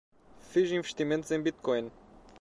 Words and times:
Fez 0.49 0.71
investimentos 0.71 1.29
em 1.29 1.39
Bitcoin 1.39 1.91